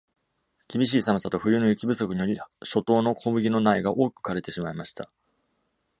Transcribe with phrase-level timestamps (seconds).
[0.67, 5.11] 厳しい寒さと冬の雪不足により、初冬の小麦の苗が多く枯れてしまいました。